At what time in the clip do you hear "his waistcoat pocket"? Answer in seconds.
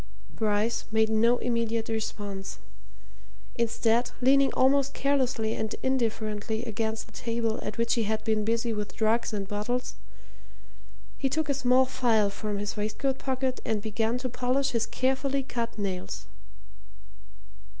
12.57-13.59